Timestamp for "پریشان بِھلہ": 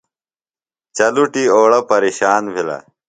1.89-2.77